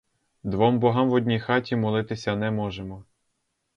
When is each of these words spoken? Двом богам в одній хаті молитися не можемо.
Двом 0.43 0.79
богам 0.79 1.09
в 1.09 1.13
одній 1.13 1.39
хаті 1.39 1.75
молитися 1.75 2.35
не 2.35 2.51
можемо. 2.51 3.05